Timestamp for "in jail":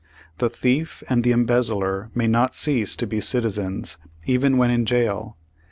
4.71-5.37